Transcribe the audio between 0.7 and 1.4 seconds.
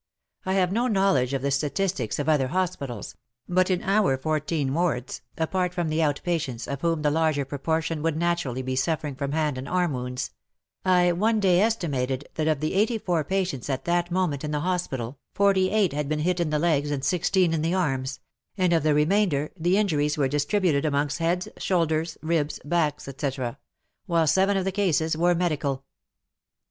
no knowledge